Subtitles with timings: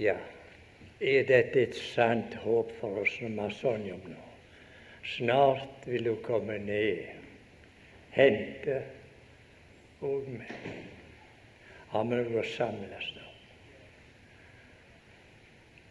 [0.00, 0.14] Ja,
[1.04, 4.22] er dette et sant håp for oss vi har sunget om nå?
[5.04, 7.10] Snart vil du komme ned,
[8.14, 8.78] hente
[10.00, 10.54] og meg.
[11.92, 13.28] Har vi noe å samles om?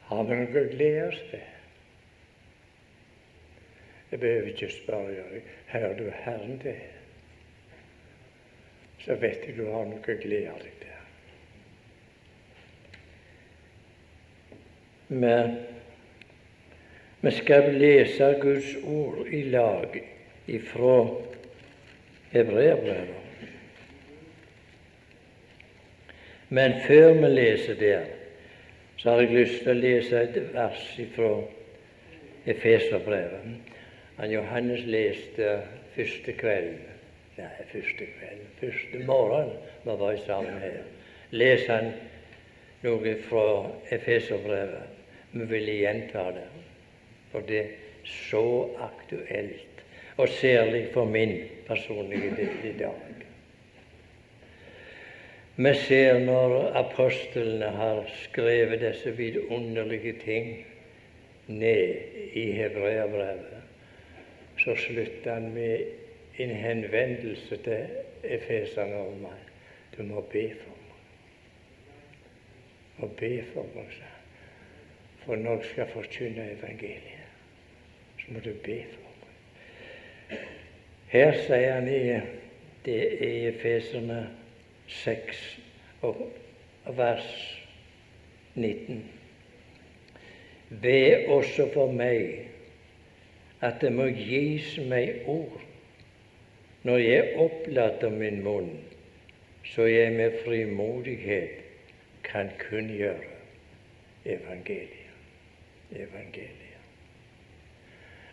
[0.10, 1.48] Har vi noe å glede oss til?
[4.10, 6.82] Jeg behøver ikke spørre hører du Herren til,
[9.05, 10.89] så vet jeg du har noe å glede deg til.
[15.10, 15.56] Men
[17.21, 19.96] vi skal lese Guds ord i lag
[20.47, 21.00] ifra
[22.32, 23.16] Hebreerbrevet.
[26.50, 28.06] Men før vi leser der,
[28.97, 30.86] så har jeg lyst til å lese et vers
[31.16, 31.33] fra
[32.50, 33.75] Efeserbrevet.
[34.30, 35.59] Johannes leste
[35.95, 36.80] første kveld
[37.39, 39.53] Nei, første kveld, første morgen
[39.86, 40.81] vi var sammen her.
[41.31, 41.94] Leser han
[42.83, 43.45] noe fra
[43.95, 44.98] Efeserbrevet.
[45.31, 46.47] Vi vil gjenta det,
[47.31, 47.72] for det er
[48.09, 49.83] så aktuelt,
[50.17, 51.35] og særlig for min
[51.67, 53.19] personlige del i dag.
[55.55, 60.66] Vi ser når apostlene har skrevet disse vidunderlige ting
[61.47, 61.95] ned
[62.33, 63.57] i hebreerbrevet,
[64.57, 65.80] så slutter han med
[66.38, 67.85] en henvendelse til
[68.23, 71.03] efeserne om at du må be for meg.
[72.97, 74.19] Må be for meg, sa
[75.30, 77.25] For når skal forkynne evangeliet,
[78.19, 80.39] så må du be for meg.
[81.11, 81.99] Her sier han i
[82.88, 82.95] det
[83.27, 84.17] er Efeserne
[84.88, 85.44] 6
[86.02, 86.23] og
[86.97, 87.30] vers
[88.55, 89.03] 19.
[90.81, 92.50] Be også for meg
[93.61, 95.59] at det må gis meg ord
[96.89, 98.80] når jeg opplater min munn,
[99.75, 101.61] så jeg med frimodighet
[102.25, 103.30] kan kunngjøre
[104.25, 104.98] evangeliet.
[105.91, 106.79] Evangeliet.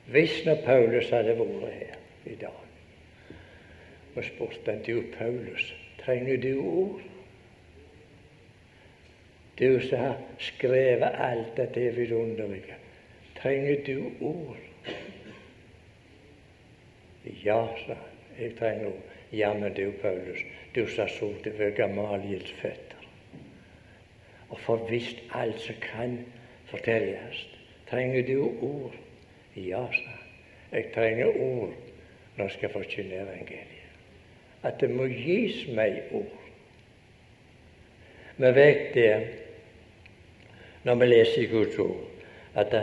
[0.06, 2.62] Hvis når Paulus hadde vært her i dag
[4.17, 7.00] og spurte han du, Paulus, trenger du ord?
[9.58, 12.77] Du som har skrevet alt dette vidunderlige,
[13.40, 14.56] trenger du ord?
[17.45, 19.05] Ja, sa han, jeg trenger ord.
[19.33, 20.39] Jammen du, Paulus,
[20.74, 22.96] du som har sittet ved Gamaliels føtter
[24.48, 26.18] og forvisst alt som kan
[26.70, 27.46] fortelles.
[27.90, 28.94] Trenger du ord?
[29.56, 30.22] Ja, sa han.
[30.72, 31.74] Jeg trenger ord
[32.36, 33.84] når jeg skal forkynne evangeliet.
[34.62, 36.42] At det må gis meg ord.
[38.36, 39.12] Vi vet det
[40.84, 42.02] når vi leser i Guds ord,
[42.54, 42.74] at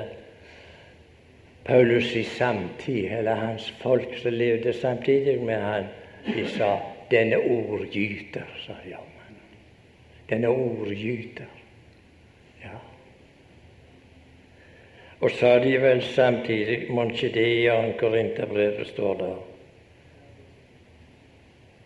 [1.65, 5.85] Paulus i samtid, eller hans folk som levde samtidig med han,
[6.25, 6.79] de sa
[7.11, 9.35] 'denne ordgyter', sa de om han.
[10.29, 11.47] Denne ordgyter.
[15.23, 18.83] Og sa de vel samtidig Mon ikke det i 2.
[18.83, 19.35] Står der?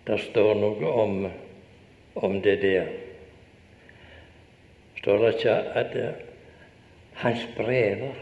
[0.08, 1.28] Der står noe om,
[2.16, 2.88] om det der.
[4.98, 6.10] Står det ikke at uh,
[7.14, 8.16] hans brever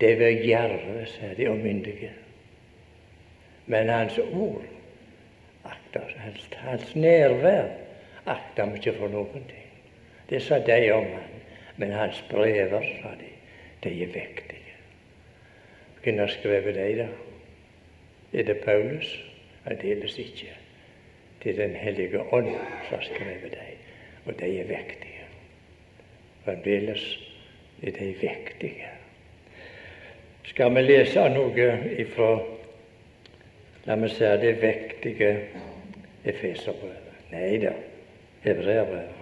[0.00, 2.10] det var djerve, sa de, og myndige.
[3.66, 4.62] Men hans ord
[5.64, 7.66] akta, hans, hans nærvær
[8.26, 9.66] akta vi ikke for noen ting.
[10.30, 11.34] Det sa de om han.
[11.76, 13.37] Men hans brever, sa de,
[13.84, 14.74] de er vektige.
[16.02, 17.08] Hvem har skrevet dem, da?
[18.32, 19.24] Er det Paulus?
[19.66, 20.52] Aldeles ikke.
[21.42, 22.48] Det er Den hellige ånd
[22.88, 23.76] som har skrevet dem,
[24.26, 25.26] og de er vektige.
[26.44, 27.18] Fremdeles
[27.82, 28.88] er de vektige
[30.48, 31.66] skal vi lese noe
[32.02, 32.28] ifra
[33.86, 35.28] La meg si det vektige
[36.28, 37.12] Efeserbrevet.
[37.30, 37.70] Nei da,
[38.42, 39.14] Hebreabrevet.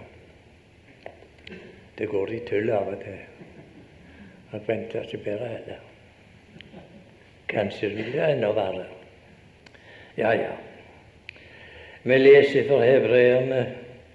[1.97, 3.36] Det går i tull av og til.
[4.51, 5.83] Man venta ikke bedre heller.
[7.47, 8.85] Kanskje det blir enda verre.
[10.17, 10.55] Ja, ja.
[12.03, 13.65] Vi leser for Hebreerne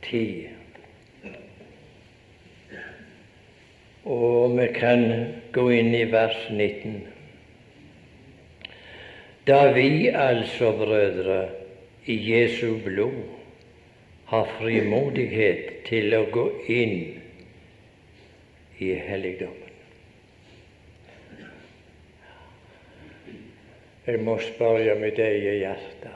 [0.03, 0.49] 10.
[4.05, 5.05] Og vi kan
[5.53, 7.03] gå inn i vers 19.
[9.47, 11.49] Da vi altså, brødre,
[12.07, 13.23] i Jesu blod
[14.27, 16.97] har frimodighet til å gå inn
[18.83, 19.62] i helligdommen.
[24.07, 26.11] Jeg må spørre mitt eget hjerte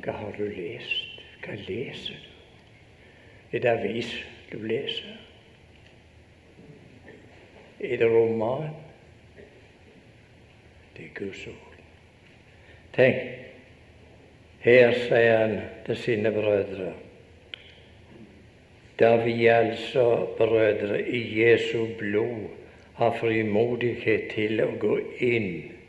[0.00, 1.18] hva har du lest?
[1.44, 2.28] Hva leser du?
[3.52, 4.12] Er det avis
[4.48, 5.18] du leser?
[7.80, 8.70] Er det roman?
[10.96, 11.76] Det er Guds ord.
[12.96, 13.20] Tenk,
[14.64, 15.54] her sier han
[15.86, 16.92] til sine brødre
[19.00, 22.50] da vi altså, brødre, i Jesu blod
[22.94, 25.79] har frimodighet til å gå inn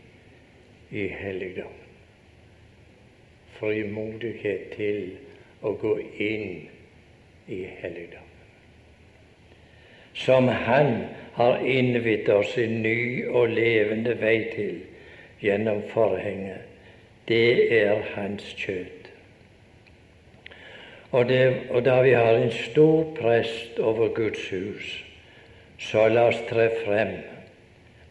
[0.91, 1.73] i helligdom.
[3.59, 5.01] Frimodighet til
[5.61, 6.67] å gå inn
[7.47, 8.27] i helligdom.
[10.13, 14.81] Som Han har innvidd oss en ny og levende vei til
[15.41, 16.67] gjennom forhenget.
[17.27, 19.07] Det er Hans kjøtt.
[21.11, 24.91] Og, det, og da vi har en stor prest over Guds hus,
[25.79, 27.17] så la oss tre frem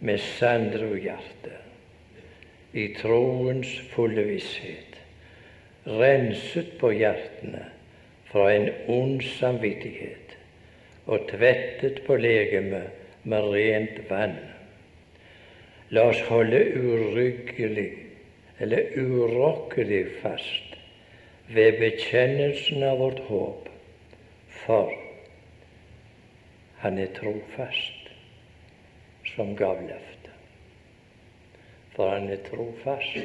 [0.04, 1.59] med sandruhjerte,
[2.72, 4.98] i troens fulle visshet,
[5.86, 7.64] renset på hjertene
[8.30, 10.36] fra en ond samvittighet
[11.10, 14.36] og tvettet på legemet med rent vann.
[15.90, 17.90] La oss holde uryggelig
[18.62, 20.76] eller urokkelig fast
[21.50, 23.66] ved bekjennelsen av vårt håp,
[24.62, 24.94] for
[26.84, 28.14] han er trofast
[29.34, 30.19] som gav løftet.
[32.00, 33.16] For han er trofast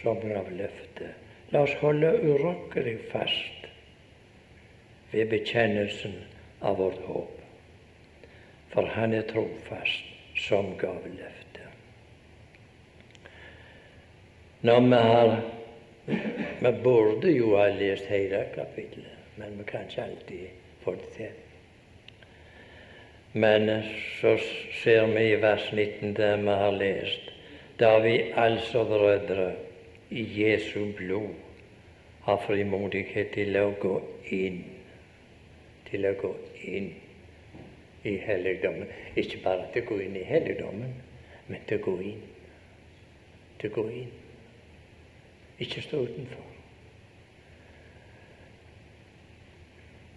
[0.00, 1.12] som gav løftet.
[1.54, 3.68] La oss holde urokkelig fast
[5.12, 6.16] ved bekjennelsen
[6.58, 7.36] av vårt håp.
[8.72, 10.08] For han er trofast
[10.42, 11.68] som gav løftet.
[14.66, 15.36] Når vi har
[16.64, 20.48] Vi burde jo ha lest hele kapittelet, men vi kan ikke alltid
[20.82, 21.30] få det til.
[23.32, 23.70] Men
[24.20, 24.34] så
[24.82, 27.33] ser vi i vers 19 der vi har lest
[27.80, 29.52] da vi altså, brødre,
[30.10, 31.34] i Jesu blod
[32.22, 33.96] har frimodighet til å gå
[34.30, 34.62] inn
[35.94, 36.30] til å gå
[36.66, 36.88] inn
[38.04, 38.90] i helligdommen.
[39.16, 40.96] Ikke bare til å gå inn i helligdommen,
[41.46, 42.24] men til å gå inn.
[43.60, 44.10] Til å gå inn.
[45.62, 46.50] Ikke stå utenfor.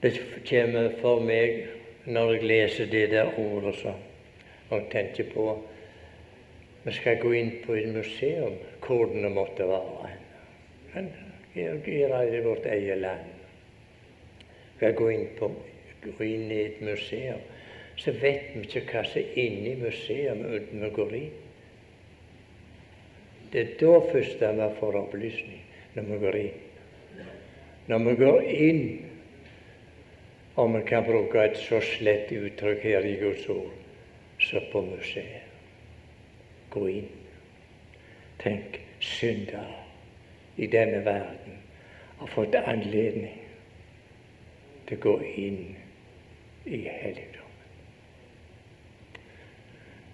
[0.02, 0.14] Det
[0.50, 3.94] kommer for meg når jeg leser det der ordet så,
[4.70, 5.48] og tenker på
[6.88, 8.54] vi skal gå inn på et museum,
[8.86, 10.12] hvor det måtte være.
[10.94, 11.10] Men
[11.58, 13.34] gjøre det i vårt eget land
[14.78, 15.50] skal gå inn, på,
[16.06, 17.42] gå inn i et museum,
[17.98, 21.34] så vet vi ikke hva som er inne i museet uten vi går inn.
[23.52, 26.62] Det er da først vi får opplysning, når vi går inn.
[27.88, 28.86] Når vi går inn,
[30.62, 33.76] om vi kan bruke et så slett uttrykk her i Guds ord,
[34.40, 35.47] så på museet.
[36.78, 37.10] Gå inn.
[38.38, 39.66] Tenk, syndere
[40.58, 41.58] i denne verden
[42.18, 43.42] har fått anledning
[44.88, 45.60] til å gå inn
[46.66, 47.44] i helligdommen.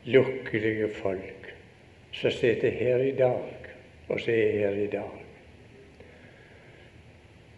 [0.06, 1.52] Lukkelige folk
[2.14, 3.70] som sitter her i dag,
[4.08, 5.20] og som er her i dag,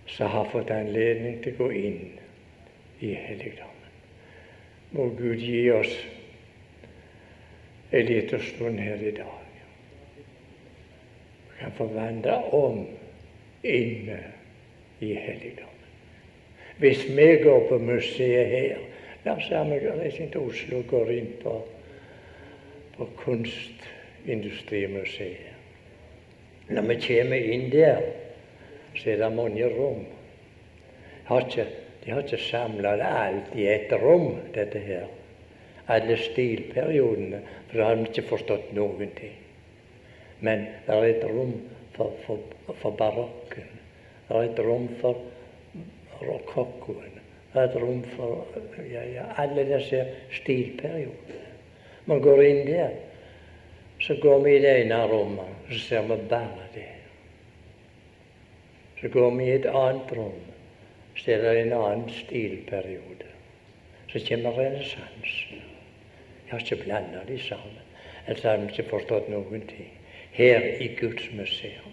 [0.07, 2.03] som har fått anledning til å gå inn
[3.01, 3.71] i helligdommen.
[4.95, 5.95] Må Gud gi oss
[7.91, 9.39] en liten stund her i dag.
[11.49, 12.87] Vi kan få vandre om
[13.63, 14.19] inne
[14.99, 15.71] i helligdommen.
[16.77, 18.77] Hvis vi går på museet her
[19.25, 21.53] La oss si vi reiser til Oslo og går inn på,
[22.93, 25.49] på Kunstindustrimuseet.
[26.69, 28.01] Når vi kommer inn der,
[28.93, 30.05] så er det mange rom.
[31.25, 31.65] Har ikke,
[32.03, 35.05] de har ikke samla alt i ett rom, dette her.
[35.87, 39.35] Alle stilperiodene, for da har vi ikke forstått noen ting.
[40.39, 41.53] Men det er et rom
[41.95, 43.69] for, for, for barokken.
[44.27, 45.21] Det er et rom for
[46.21, 47.21] rokokkoen.
[47.55, 48.57] Et rom for
[48.91, 50.01] ja, ja, alle disse
[50.41, 51.43] stilperiodene.
[52.05, 52.97] Man går inn der,
[54.01, 56.89] så går vi i det ene rommet, så ser vi bare det.
[59.01, 60.43] Så går vi i et annet rom,
[61.15, 63.31] så er det en annen stilperiode.
[64.11, 65.63] Så kommer renessansen.
[66.45, 67.81] Jeg har ikke blanda de sammen.
[68.27, 69.89] Ellers har vi ikke forstått noen ting.
[70.31, 71.91] Her i Guds museum.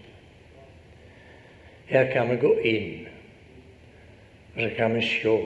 [1.86, 3.08] Her kan vi gå inn
[4.54, 5.38] og så kan vi se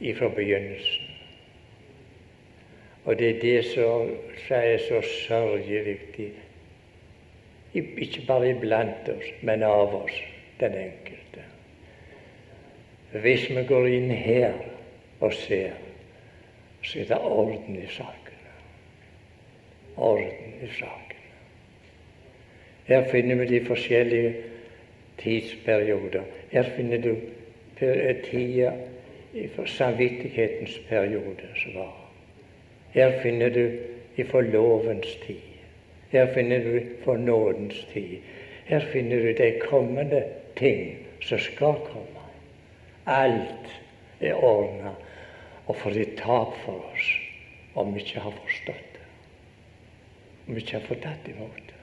[0.00, 1.04] ifra begynnelsen.
[3.04, 4.10] Og det er det som
[4.50, 5.98] er så sørgelig,
[7.74, 10.12] ikke bare iblant oss, men av oss,
[10.60, 11.42] den enkelte.
[13.12, 14.52] Hvis vi går inn her
[15.20, 15.72] og ser,
[16.88, 18.52] så er det orden i sakene.
[19.96, 21.34] Orden i sakene.
[22.88, 24.34] Her finner vi de forskjellige
[25.18, 26.22] tidsperioder.
[26.50, 27.16] Her finner du
[28.30, 28.72] tida
[29.54, 31.92] for samvittighetens periode som var.
[32.90, 33.70] Her finner du
[34.16, 35.44] ifra lovens tid.
[36.10, 38.16] Her finner du for nådens tid.
[38.64, 40.24] Her finner du de kommende
[40.56, 42.24] ting som skal komme.
[43.06, 43.82] Alt
[44.20, 44.94] er ordna,
[45.68, 47.08] og for det tap for oss
[47.78, 49.06] om vi ikke har forstått det.
[50.46, 51.80] Om vi ikke har fått tatt imot det.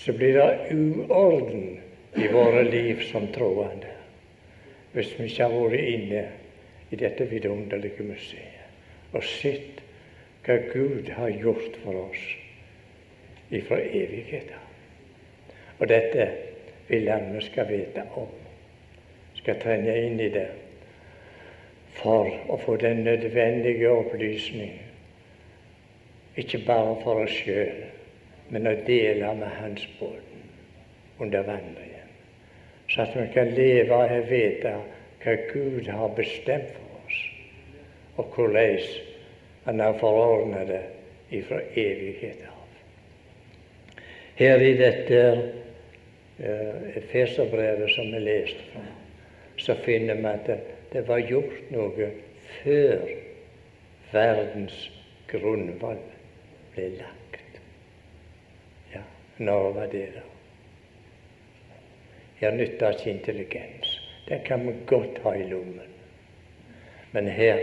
[0.00, 1.80] Så blir det uorden
[2.16, 3.92] i våre liv som troende
[4.90, 6.22] hvis vi ikke har vært inne
[6.90, 9.82] i dette vidunderlige museet og sett
[10.46, 12.24] hva Gud har gjort for oss
[13.54, 14.66] ifra evigheten.
[15.78, 16.26] Og dette
[16.88, 18.30] vil han vi skal vite om.
[19.38, 20.48] Skal trenge inn i det
[22.02, 24.78] for å få den nødvendige opplysning.
[26.40, 27.84] Ikke bare for oss sjøl,
[28.50, 30.46] men å dele med Hans båten
[31.20, 32.08] under vandringen.
[32.90, 34.74] Så at vi kan leve og vite
[35.20, 37.20] hva Gud har bestemt for oss,
[38.16, 38.80] og hvordan
[39.64, 40.82] Han har forordnet det
[41.36, 42.60] ifra evighet av.
[44.40, 45.18] Her i dette
[46.40, 48.84] uh, Efeserbrevet som vi leste fra,
[49.60, 52.10] så finner vi at det, var gjort noe
[52.62, 53.06] før
[54.10, 54.78] verdens
[55.30, 56.02] grunnvoll
[56.74, 57.60] ble lagt.
[58.94, 59.02] Ja,
[59.38, 60.26] når var det, da?
[62.40, 63.96] Her nytter ikke intelligens.
[64.28, 65.96] Den kan vi godt ha i lommen.
[67.12, 67.58] Men her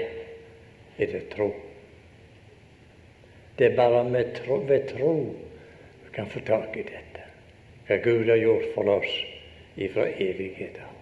[0.97, 1.53] er det tro.
[3.57, 5.13] Det er bare med tro, ved tro
[6.03, 7.23] vi kan få tak i dette,
[7.87, 9.15] hva Gud har gjort for oss
[9.77, 10.96] ifra evigheten.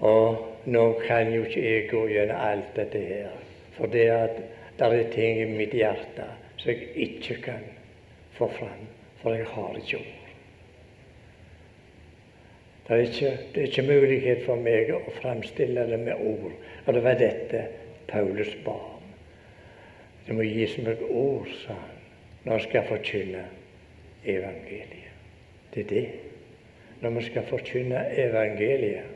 [0.00, 3.32] Og nå kan jo ikke jeg gå gjennom alt dette her,
[3.76, 4.42] for det at
[4.76, 6.26] det er ting i mitt hjerte
[6.56, 7.64] som jeg ikke kan
[8.36, 8.86] få fram,
[9.22, 10.26] for jeg har ikke ord.
[12.88, 16.52] Det er, ikke, det er ikke mulighet for meg å framstille det med ord.
[16.86, 17.64] Og det var dette
[18.06, 19.08] Paulus ba om.
[20.26, 21.96] Det må gis meg ord, sa han,
[22.44, 23.42] når jeg skal forkynne
[24.22, 25.18] evangeliet.
[25.74, 26.06] Det er det.
[27.00, 29.15] Når vi skal forkynne evangeliet,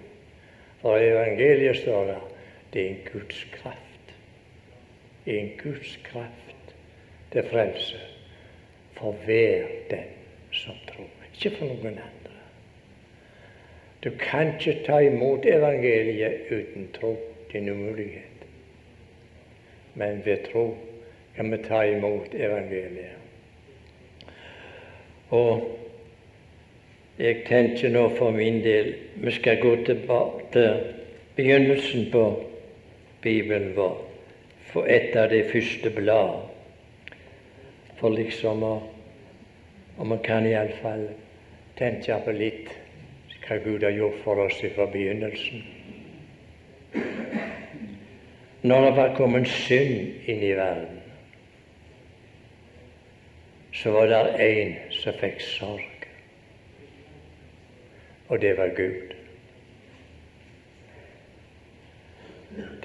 [0.81, 2.21] for evangeliet står det
[2.73, 4.15] det er en Guds kraft.
[5.27, 6.75] En Guds kraft
[7.33, 7.99] til frelse
[8.97, 10.05] for hver den
[10.53, 11.11] som tror.
[11.35, 12.37] Ikke for noen andre.
[14.05, 17.17] Du kan ikke ta imot evangeliet uten tro.
[17.51, 18.47] Det er en umulighet.
[19.95, 20.77] Men ved tro
[21.37, 23.17] kan vi ta imot evangeliet.
[25.31, 25.79] Og
[27.21, 30.79] jeg tenker nå for min del vi skal gå tilbake til
[31.37, 32.23] begynnelsen på
[33.21, 33.99] Bibelen vår,
[34.73, 36.39] for et av de første blad.
[38.01, 38.79] For liksom å
[40.01, 41.03] Og man kan iallfall
[41.77, 42.71] tenke på litt
[43.45, 45.61] hva Gud har gjort for oss fra begynnelsen.
[48.63, 51.03] Når det var kommet synd inn i verden,
[53.77, 56.00] så var det en som fikk sorg
[58.31, 59.15] og det var Gud.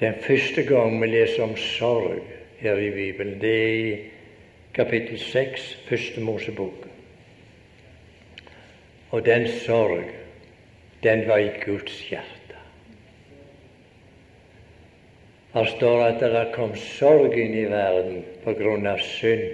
[0.00, 2.22] Den første gang vi leser om sorg
[2.58, 3.98] her i Bibelen, det er i
[4.74, 6.88] kapittel 6, første Mosebok.
[9.10, 10.04] Og den sorg,
[11.02, 12.58] den var i Guds hjerte.
[15.54, 19.46] Her står at det kom sorg inn i verden på grunn av synd.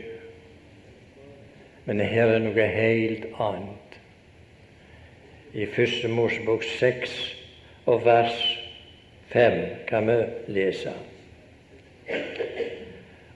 [1.85, 3.83] Men her er noe helt annet
[5.55, 7.37] i Første Mosebok 6
[7.87, 8.59] og vers
[9.33, 9.53] 5
[9.89, 10.17] kan vi
[10.53, 10.93] lese.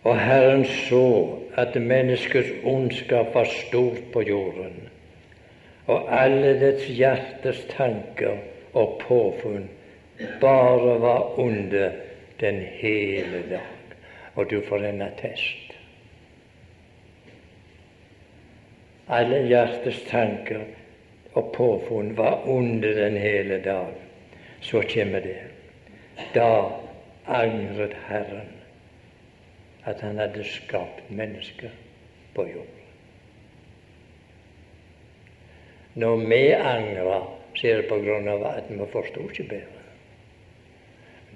[0.05, 4.89] Og Herren så at menneskets ondskap var stort på jorden,
[5.87, 8.39] og alle dets hjertes tanker
[8.73, 9.69] og påfunn
[10.41, 11.93] bare var onde
[12.41, 13.73] den hele dag.
[14.35, 15.77] Og du får en attest.
[19.09, 20.65] Alle hjertes tanker
[21.37, 23.93] og påfunn var onde den hele dag.
[24.61, 25.41] Så kommer det.
[26.35, 26.73] Da
[27.27, 28.53] angret Herren
[29.87, 31.71] at han hadde skapt mennesker
[32.35, 32.83] på jorden.
[35.95, 39.85] Når vi angrer, så er det på grunn av at vi forsto ikke bedre.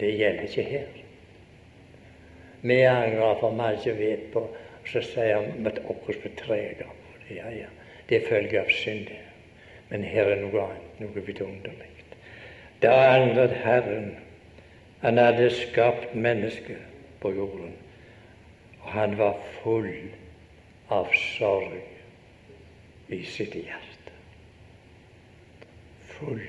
[0.00, 0.98] Det gjelder ikke her.
[2.60, 4.44] Vi angrer for vi ikke vet på,
[4.84, 6.90] så sier vi at vi er trege.
[7.30, 7.70] Ja, ja.
[8.08, 9.08] Det følger av synd.
[9.90, 11.88] Men her er noe annet, noe vidunderlig.
[12.82, 14.12] Da angret Herren.
[15.00, 16.80] Han hadde skapt mennesket
[17.22, 17.72] på jorden,
[18.82, 20.10] og han var full
[20.92, 21.78] av sorg
[23.08, 24.12] i sitt hjerte.
[26.18, 26.42] Full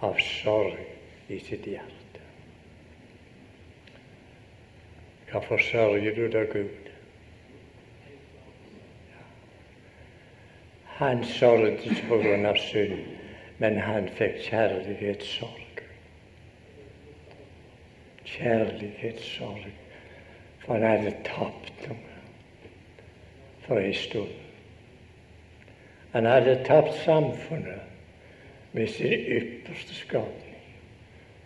[0.00, 0.80] av sorg
[1.28, 2.24] i sitt hjerte.
[5.28, 6.83] Hvorfor sørger du da, Gud?
[10.98, 11.84] Han sørget
[12.46, 12.98] av synd,
[13.58, 15.64] men han fikk kjærlighetssorg.
[18.34, 19.66] kjærlighetssorg,
[20.64, 22.14] for han hadde tapt noe
[23.64, 24.32] for en stund.
[26.12, 27.80] Han hadde tapt samfunnet
[28.72, 30.58] med sin ypperste skapning,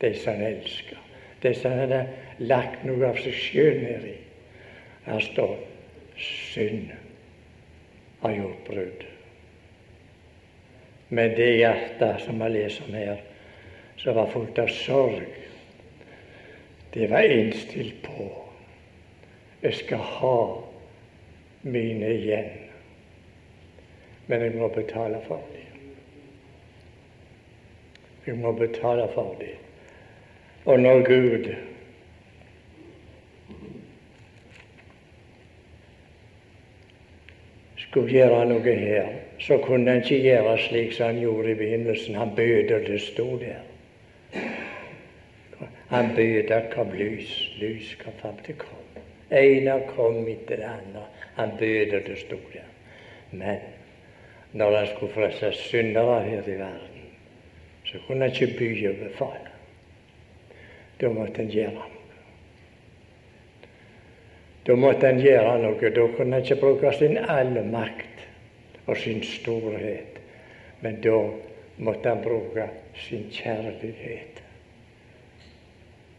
[0.00, 1.04] de som han elsker.
[1.42, 4.14] de som han hadde lagt noe av seg sjøl ned i.
[5.04, 5.52] Her står
[6.18, 6.88] synd
[8.24, 9.04] har gjort brudd.
[11.08, 13.22] Men det hjertet som vi leser om her,
[13.96, 15.24] som var fullt av sorg,
[16.92, 18.28] det var innstilt på
[19.60, 20.36] jeg skal ha
[21.66, 22.50] mine igjen,
[24.28, 25.64] men jeg må betale for det.
[28.26, 29.56] Jeg må betale for det.
[30.68, 31.48] Og når Gud
[37.88, 42.14] skulle gjøre noe her, så kunne han ikke gjøre slik som han gjorde i begynnelsen.
[42.14, 43.62] Han bød, og det sto der.
[45.88, 48.36] Han bød at kom lys, lys kom fram.
[48.44, 49.02] til kom.
[49.30, 51.06] Ene kom etter det andre.
[51.36, 52.66] Han bød, og det sto der.
[53.30, 53.56] Men
[54.52, 57.06] når han skulle frelse syndere her i verden,
[57.84, 59.48] så kunne han ikke by og befale.
[61.00, 61.94] Da måtte han gjøre noe.
[64.66, 65.90] Da måtte han gjøre noe.
[65.90, 68.17] Da kunne han ikke bruke sin alle makt
[68.88, 70.20] og sin storhet.
[70.80, 71.18] Men da
[71.78, 74.42] måtte han bruke sin kjærlighet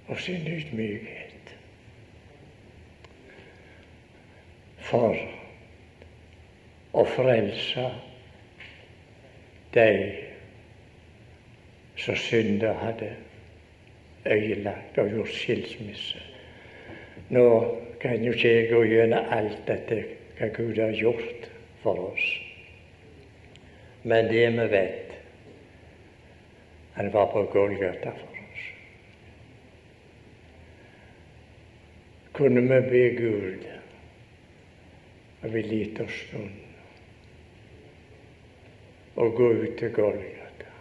[0.08, 1.54] og sin ydmykhet.
[4.90, 5.18] For
[6.98, 7.86] å frelse
[9.74, 9.90] de
[12.00, 13.12] som synder hadde
[14.26, 16.22] øyelagt og gjort skilsmisse.
[17.30, 17.46] Nå
[18.02, 20.04] kan jo ikke jeg gå gjennom alt dette
[20.40, 21.50] hva Gud har gjort
[21.84, 22.49] for oss.
[24.02, 25.12] Men det vi vet
[26.94, 28.64] Han var på Golgata for oss.
[32.32, 33.68] Kunne vi be Gud
[35.42, 36.58] og vi liten stund
[39.16, 40.74] og gå ut til Golgata.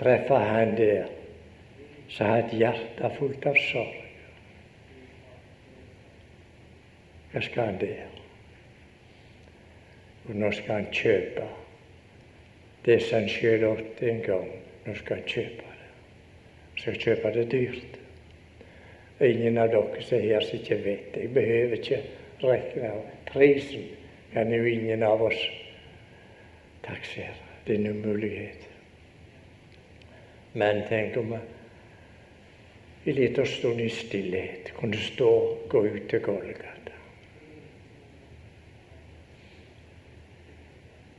[0.00, 1.08] Treffe Han der
[2.08, 4.04] som har et hjerte fullt av sorg.
[7.32, 8.17] Hva skal han der?
[10.28, 11.46] Og nå skal han kjøpe
[12.84, 14.50] det som han sjøl opp en gang.
[14.86, 15.88] Nå skal han kjøpe det.
[16.68, 17.98] Han skal kjøpe det dyrt.
[19.18, 21.26] Og ingen av dere som er her som ikke vet det.
[21.26, 22.02] Jeg behøver ikke
[22.44, 22.92] regne
[23.32, 23.88] prisen.
[24.32, 25.40] Kan jo ingen av oss
[26.84, 27.34] taksere.
[27.66, 28.68] Det er en umulighet.
[30.52, 31.40] Men tenk om vi
[33.08, 36.87] en liten stund i stillhet kunne stå og gå ut til Golgata.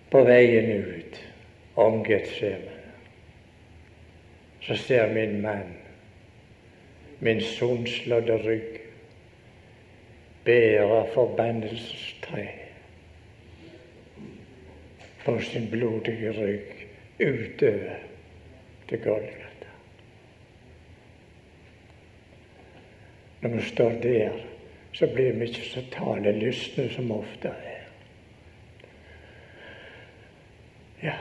[0.09, 1.19] På veien ut
[1.75, 2.79] om Getsemane
[4.61, 5.73] så ser min mann,
[7.19, 8.79] min sunnslådde rygg,
[10.45, 12.47] bære forbannelsestre
[15.25, 16.85] på sin blodige rygg
[17.19, 17.95] utover
[18.89, 19.73] til Golgata.
[23.41, 24.31] Når vi står der,
[24.93, 27.68] så blir vi ikke så talelystne som ofte er.
[31.03, 31.15] Ja,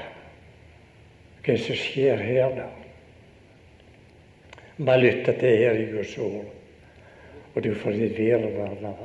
[1.44, 2.66] hva som skjer her, da?
[4.78, 6.50] Bare lytte til her i Guds ord,
[7.54, 9.04] og du får et virvar av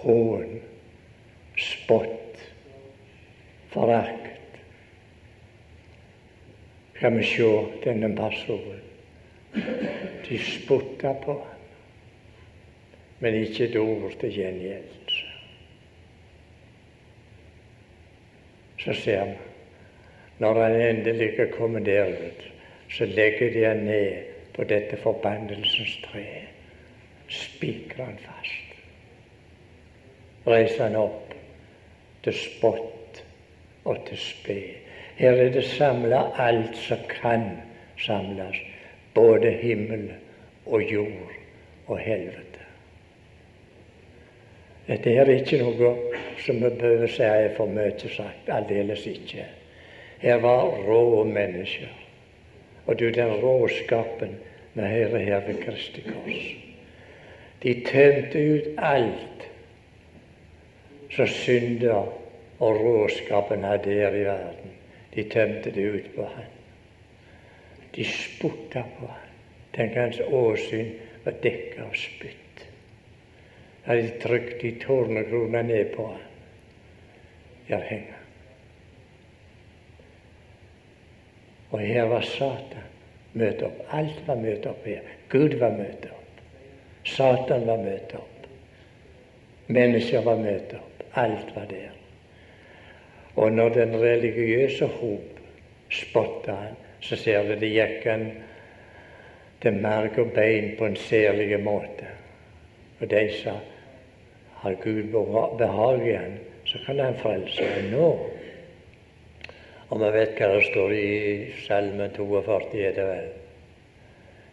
[0.00, 0.56] hån,
[1.58, 2.40] spott,
[3.74, 4.22] forakt.
[6.96, 7.50] Skal vi se
[7.84, 8.82] denne personen?
[10.26, 11.56] De spotta på ham
[13.18, 15.26] men ikke et ord til gjengjeldelse.
[18.78, 19.45] Så ser vi
[20.38, 22.42] når han endelig er kommet der ut,
[22.90, 24.12] så legger de han ned
[24.54, 26.26] på dette forbannelsens tre.
[27.28, 28.76] Spikrer han fast.
[30.46, 31.34] Reiser han opp
[32.22, 33.22] til spott
[33.84, 34.60] og til spe.
[35.16, 37.48] Her er det samla alt som kan
[37.98, 38.60] samles,
[39.14, 40.10] både himmel
[40.66, 41.32] og jord
[41.86, 42.66] og helvete.
[44.86, 45.94] Dette er ikke noe
[46.44, 48.50] som vi behøver si er for mye sagt.
[48.52, 49.46] Aldeles ikke.
[50.26, 51.92] Her var rå mennesker.
[52.86, 54.36] Og du, den råskapen
[54.74, 56.48] med Herre her ved Kristi Kors.
[57.62, 59.46] De tømte ut alt
[61.14, 62.10] som synder
[62.58, 64.74] og råskapen hadde her i verden.
[65.14, 66.50] De tømte det ut på han.
[67.96, 69.30] De spotta på han.
[69.76, 70.90] Tenk hans åsyn
[71.24, 72.46] var dekket av spytt
[73.86, 76.22] hadde trykt de tårnekronene ned på han.
[77.68, 78.25] Der henger
[81.70, 82.86] Og her var Satan
[83.36, 83.82] møtt opp.
[83.92, 85.04] Alt var møtt opp her.
[85.32, 86.40] Gud var møtt opp.
[87.06, 88.48] Satan var møtt opp.
[89.66, 91.06] Mennesker var møtt opp.
[91.16, 91.92] Alt var der.
[93.36, 95.40] Og når den religiøse hop
[95.92, 98.28] spotta han, så ser vi det gikk han
[99.62, 102.08] til marg og bein på en særlig måte.
[103.00, 103.58] Og de sa
[104.62, 105.12] har Gud
[105.58, 108.08] behag i han, så kan han frelse ham nå.
[109.88, 111.10] Og vi vet hva det står i
[111.62, 113.28] Salme 42, er det vel.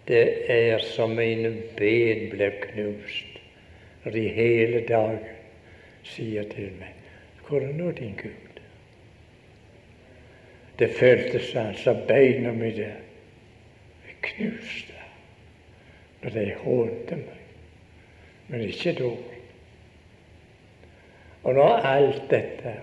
[0.07, 3.39] Det er som mine ben ble knust
[4.03, 5.21] når de hele dagen
[6.03, 6.91] sier til meg
[7.47, 8.59] Hvor er nå din Gud?
[10.79, 12.89] Det føltes altså beina mine
[14.23, 14.99] knuste
[16.23, 17.39] når de hånte meg,
[18.47, 19.31] men ikke ord.
[21.43, 22.77] Og når alt dette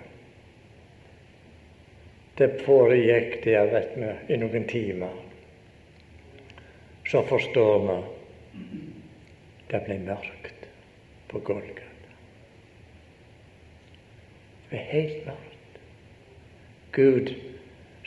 [2.41, 5.13] det foregikk der vet vi, i noen timer.
[7.11, 7.97] Så forstår vi
[9.71, 10.65] det ble mørkt
[11.31, 11.85] på Golgata.
[14.71, 15.77] Det ble helt mørkt.
[16.97, 17.35] Gud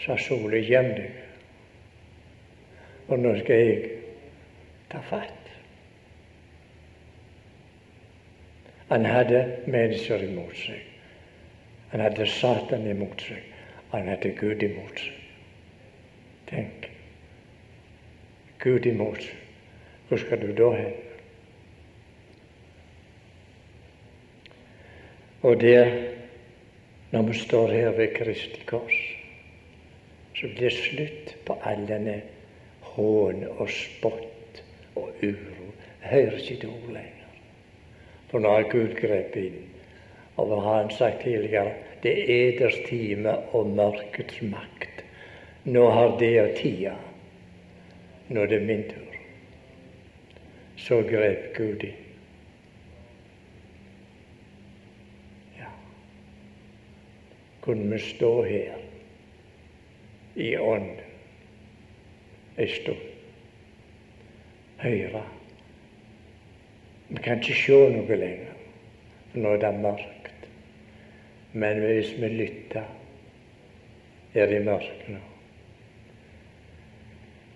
[0.02, 1.22] sa sola gjem deg,
[3.08, 3.94] og nå skal jeg
[4.92, 5.40] ta fatt.
[8.90, 10.84] Han hadde mennesker imot seg.
[11.94, 13.53] Han hadde Satan imot seg.
[13.94, 15.02] Han hadde Gud imot.
[16.50, 16.90] Tenk.
[18.60, 19.22] Gud imot.
[20.08, 20.94] Hvor skal du da hen?
[25.42, 25.92] Og der,
[27.12, 28.98] når vi står her ved Kristi kors,
[30.36, 32.22] så blir det slutt på all denne
[32.82, 34.64] hån og spott
[34.96, 35.70] og uro.
[36.02, 37.34] Jeg hører ikke et ord lenger.
[38.32, 39.66] For nå har Gud grepet inn.
[40.38, 41.76] Og hva har han sagt tidligere?
[42.04, 45.04] Det er eders time og mørkets makt.
[45.64, 46.98] Nå har det og tida.
[48.30, 49.16] Nå er det min tur.
[50.84, 52.00] Så grep Gud inn.
[55.60, 55.72] Ja.
[57.64, 58.84] Kunne vi stå her
[60.36, 61.04] i ånd
[62.58, 63.06] ei stund,
[64.78, 65.24] høre
[67.10, 68.54] Vi kan ikke se noe lenger,
[69.32, 70.13] for nå er det mørkt.
[71.54, 72.86] Men hvis vi lytter,
[74.34, 75.20] er det mørkt nå.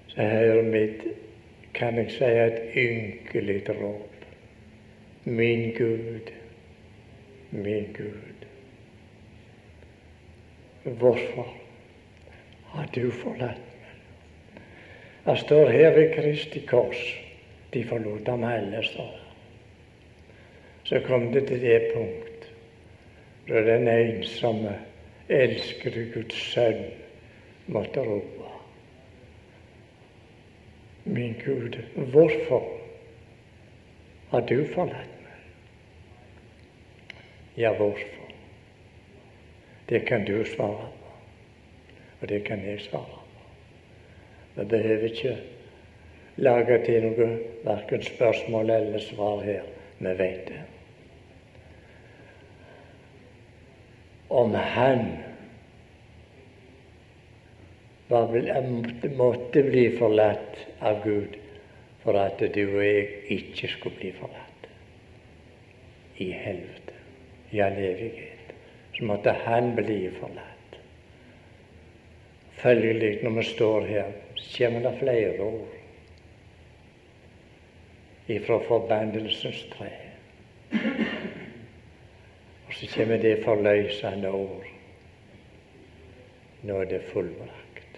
[0.07, 1.01] Så hører mitt,
[1.73, 4.27] kan jeg si, et ynkelig råp.
[5.25, 6.29] Min Gud,
[7.51, 8.45] min Gud.
[10.83, 11.49] Hvorfor
[12.71, 13.63] har du forlatt meg?
[15.27, 17.01] Jeg står her ved Kristi kors.
[17.73, 19.23] De forlot ham alle, står det.
[20.87, 22.36] Så kom det til det punkt
[23.47, 24.75] da den ensomme,
[25.29, 26.83] elskede Guds sønn
[27.71, 28.51] måtte rope.
[31.07, 32.65] Min Gud, hvorfor
[34.31, 35.39] har du forlatt meg?
[37.57, 38.31] Ja, hvorfor?
[39.89, 41.13] Det kan du svare på,
[42.21, 43.45] og det kan jeg svare på.
[44.57, 45.37] Vi behøver ikke
[46.37, 47.29] lage til noe
[47.63, 49.63] verken spørsmål eller svar her.
[49.99, 50.76] Vi vet det.
[54.27, 55.05] Om han
[59.17, 61.37] måtte bli forlatt av Gud
[62.03, 64.67] for at du og jeg ikke skulle bli forlatt
[66.23, 66.93] i helvete,
[67.51, 68.53] i all evighet.
[68.97, 70.77] Så måtte han bli forlatt.
[72.57, 75.75] Følgelig, når vi står her, så kommer det flere ord
[78.27, 79.91] ifra forbannelsens tre
[82.77, 84.65] så kommer det forløsende ord.
[86.61, 87.97] Nå er det fullbrakt.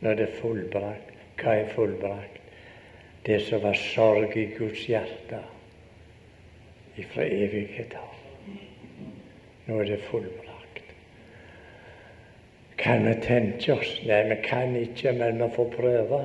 [0.00, 1.10] Nå er det fullbrakt.
[1.42, 2.38] Hva er fullbrakt?
[3.26, 5.42] Det som var sorg i Guds hjerte
[6.98, 8.14] ifra evighet av.
[9.66, 10.86] Nå er det fullbrakt.
[12.78, 13.92] Kan vi tenke oss?
[14.06, 16.24] Nei, vi kan ikke, men vi får prøve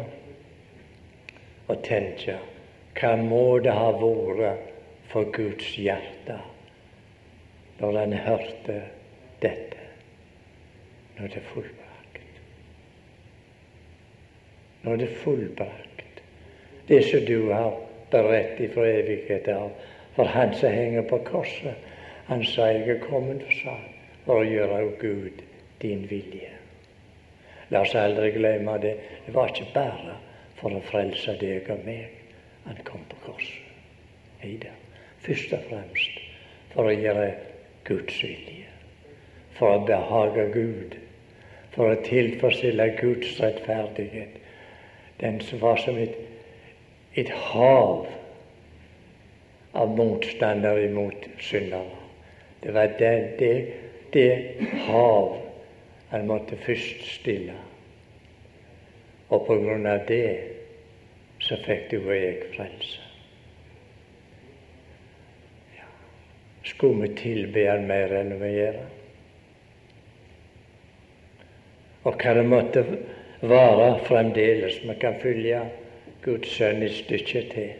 [1.65, 2.38] å tenke.
[2.97, 4.77] Hva må det ha vært
[5.12, 6.39] for Guds hjerte
[7.80, 8.82] når han hørte
[9.41, 9.84] dette.
[11.17, 12.24] Når det er fullbrakt.
[14.84, 16.24] Når det er fullbrakt.
[16.88, 17.78] Det som du har
[18.12, 19.72] beredt ifra evighet av.
[20.15, 21.76] For han som henger på korset,
[22.26, 23.43] han sa jeg er kommet
[24.26, 25.43] for å gjøre Gud
[25.82, 26.50] din vilje.
[27.70, 28.96] La oss aldri glemme det.
[29.26, 30.17] Det var ikke bare
[30.58, 32.10] for å frelse deg og meg
[32.65, 33.63] han kom på korset.
[34.41, 34.74] Hei da
[35.28, 36.24] først og fremst
[36.72, 37.28] for å gjøre
[37.88, 38.72] Guds vilje.
[39.58, 40.98] For å behage Gud.
[41.78, 44.40] for å tilfredsstille Guds rettferdighet.
[45.22, 46.16] Den som var som et,
[47.13, 48.08] et hav
[49.78, 51.94] av motstandere imot syndere.
[52.63, 53.54] Det var det, det,
[54.13, 54.30] det
[54.88, 55.36] hav
[56.10, 57.58] han måtte først stille.
[59.30, 60.32] Og på grunn av det
[61.46, 63.07] så fikk du og jeg frelse.
[66.67, 68.80] Skulle vi tilbe Han mer enn vi gjør?
[72.08, 72.84] Og hva det måtte
[73.41, 74.80] være fremdeles.
[74.84, 75.62] Vi kan følge
[76.23, 77.73] Guds sønn et stykke til.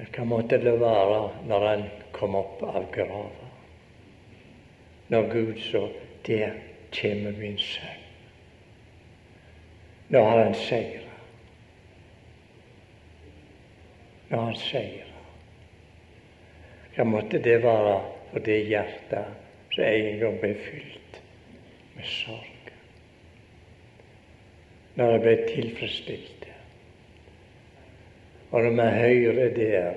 [0.00, 3.48] Hva måtte det være når han kom opp av grava?
[5.10, 5.88] Når Gud så
[6.26, 6.52] Der
[6.92, 8.02] kommer min sønn.
[10.08, 11.14] Nå har han seira.
[14.28, 15.09] Nå har han seira.
[16.94, 17.98] Hva måtte det være
[18.30, 19.36] for det hjertet
[19.74, 21.20] som en gang ble fylt
[21.96, 22.72] med sorg?
[24.98, 26.46] Når jeg ble tilfredsstilt.
[28.50, 29.92] Og når vi hører der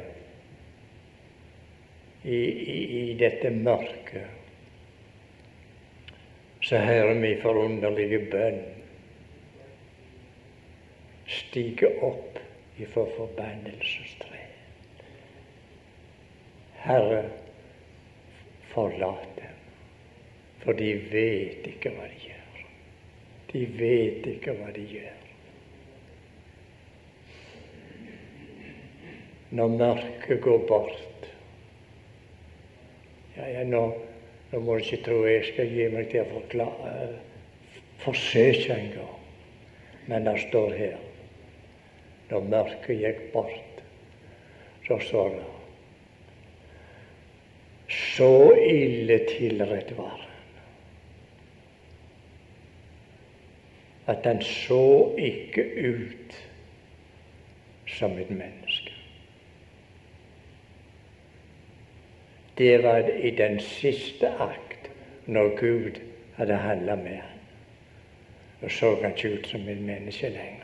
[2.23, 4.29] i, i, i dette mørket,
[6.63, 8.61] så hører vi forunderlige bønn
[11.27, 12.39] stige opp
[12.79, 14.42] ifra forbannelsestre.
[16.83, 17.23] Herre,
[18.73, 19.59] forlat dem,
[20.63, 22.63] for de vet ikke hva de gjør.
[23.53, 25.21] De vet ikke hva de gjør.
[29.53, 31.27] Når mørket går bort
[33.37, 33.83] ja, ja, nå,
[34.51, 37.07] nå må du ikke tro jeg skal gi meg til å forklare,
[38.03, 39.15] forsøke en gang,
[40.09, 40.99] men det står her
[42.29, 43.83] når mørket gikk bort,
[44.87, 45.52] så står det
[47.93, 50.29] Så ille tilrett var han
[54.05, 56.33] at han så ikke ut
[57.87, 58.91] som et menneske.
[62.57, 64.89] Det var i den siste akt,
[65.25, 66.01] når Gud
[66.35, 67.39] hadde handla med han.
[68.61, 70.63] Da så han ikke ut som et menneske lenger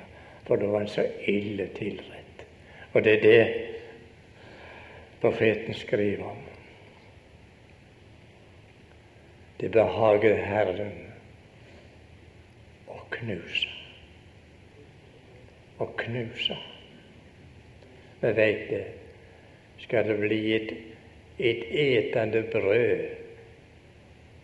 [0.50, 2.46] for da var han så ille tilrett.
[2.94, 3.66] Og det er det
[5.22, 6.49] profeten skriver om.
[9.60, 10.94] Det behager Herren
[12.88, 13.74] å knuse.
[15.84, 16.56] Å knuse.
[18.22, 18.86] Vi veit det.
[19.84, 20.72] Skal det bli et,
[21.40, 23.06] et etende brød,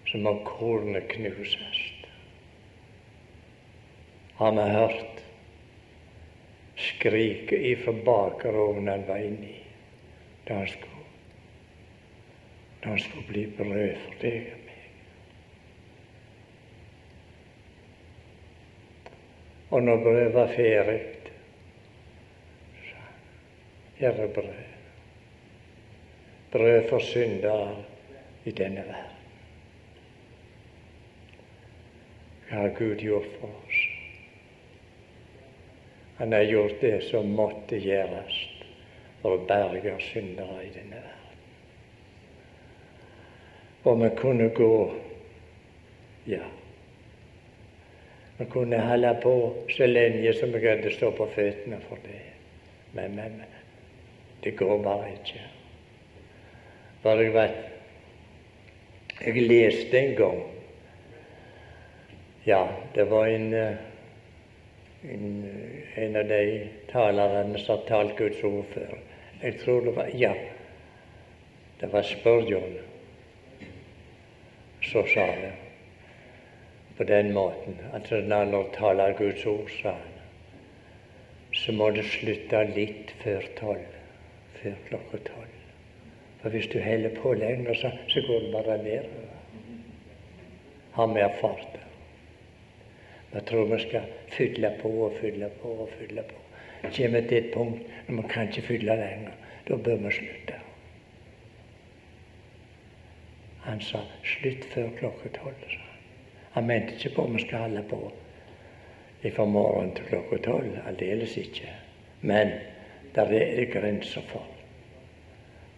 [0.10, 1.82] så må kornet knuses.
[4.36, 5.24] Har hørt
[6.76, 9.64] skrike ifra bakerovnen han var inne i
[10.48, 11.08] da han skulle,
[12.84, 14.65] da han skulle bli brød for deg
[19.76, 21.02] og når brødet var ferdig,
[22.86, 23.02] sa
[23.98, 24.62] her er brød.
[26.52, 27.84] Brød for syndere
[28.46, 29.20] i denne verden.
[32.48, 33.84] Hva har Gud gjort for oss?
[36.24, 38.42] Han har gjort det som måtte gjøres
[39.22, 41.40] for å berge syndere i denne verden.
[43.84, 44.76] Og vi kunne gå
[46.32, 46.46] ja.
[48.38, 52.22] Vi kunne holde på så lenge som jeg hadde stå på føttene for det.
[52.92, 53.44] Men, men
[54.44, 55.42] det går bare ikke.
[57.02, 57.64] For jeg vet
[59.26, 60.42] Jeg leste en gang
[62.46, 63.54] Ja, det var en
[65.96, 68.98] en av de talerne som har talt Guds ord før.
[69.44, 70.34] Jeg tror det var Ja,
[71.82, 72.78] det var Spurgeon
[74.82, 75.65] som sa det
[76.98, 77.78] på den måten.
[77.94, 80.16] At når han taler Guds ord, sa han,
[81.56, 84.00] så må du slutte litt før tolv.
[84.60, 85.62] Før klokka tolv.
[86.42, 89.32] For hvis du holder på lenger, så, så går det bare nedover.
[90.96, 91.82] Har vi erfart det.
[93.34, 96.44] Jeg tror vi skal fylle på og fylle på og fylle på.
[96.86, 99.34] Kommer til et punkt når vi kan ikke fylle lenger.
[99.68, 100.60] Da bør vi slutte.
[103.66, 105.85] Han sa 'slutt før klokka tolv'.
[106.56, 108.00] Han mente ikke på om vi skal holde på
[109.36, 110.78] fra morgen til klokka tolv.
[110.88, 111.70] Aldeles ikke.
[112.22, 112.52] Men
[113.16, 114.46] der er det grenser for.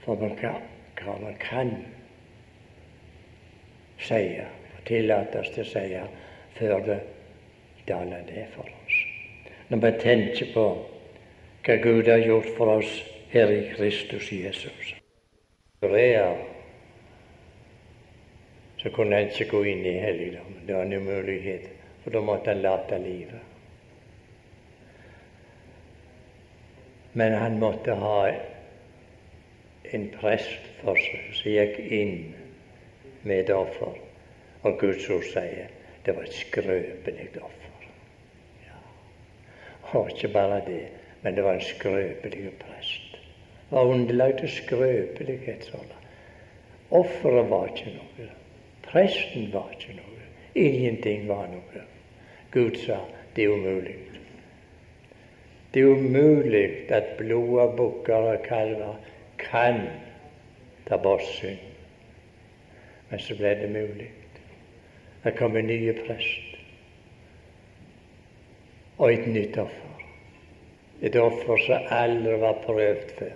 [0.04, 1.72] For hva man kan
[4.00, 5.86] si og tillates til å si
[6.60, 7.00] før det
[7.88, 9.00] daler det for oss.
[9.70, 10.68] Når vi tenker på
[11.66, 12.94] hva Gud har gjort for oss
[13.34, 14.94] her i Kristus Jesus.
[15.82, 16.30] Korea,
[18.88, 20.62] så kunne han ikke gå inn i helligdommen.
[20.67, 21.63] Det var en umulighet,
[22.04, 23.41] for da måtte han late livet.
[27.12, 28.30] Men han måtte ha
[29.91, 32.15] en prest for seg som gikk inn
[33.26, 34.00] med et offer.
[34.63, 35.67] Og Guds ord sier
[36.06, 37.91] det var et skrøpelig offer.
[38.69, 38.80] Ja.
[40.00, 40.82] Og ikke bare det,
[41.26, 43.19] men det var en skrøpelig prest.
[43.67, 45.73] Det var underlagt til skrøpelighet.
[46.88, 48.34] Offeret var ikke noe.
[48.91, 50.28] Presten var ikke noe.
[50.56, 51.86] Ingenting var noe.
[52.52, 53.02] Gud sa
[53.36, 53.95] det er umulig.
[55.73, 58.95] Det er umulig at blod av bukker og kalver
[59.38, 59.84] kan
[60.88, 61.60] ta bort synd.
[63.10, 64.10] Men så ble det mulig.
[65.23, 66.56] Det kom en ny prest
[68.97, 70.06] og et nytt offer.
[71.02, 73.36] Et offer som aldri var prøvd før.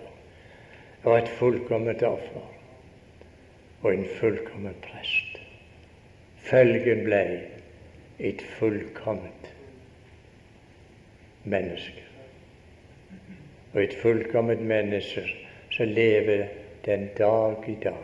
[1.02, 2.48] Det var et fullkomment offer
[3.82, 5.31] og en fullkommen prest.
[6.52, 7.20] Følgen ble
[8.20, 9.46] et fullkomment
[11.48, 12.04] menneske.
[13.72, 15.24] Og et fullkomment menneske
[15.72, 16.44] som lever
[16.84, 18.04] den dag i dag.